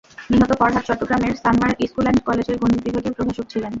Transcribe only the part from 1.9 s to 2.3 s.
and